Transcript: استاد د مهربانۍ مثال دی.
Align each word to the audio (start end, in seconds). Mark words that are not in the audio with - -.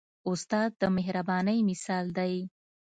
استاد 0.29 0.69
د 0.81 0.83
مهربانۍ 0.97 1.59
مثال 1.69 2.05
دی. 2.17 2.33